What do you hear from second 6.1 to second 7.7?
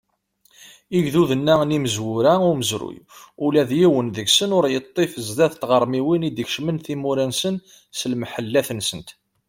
i d-ikecmen timura-nsen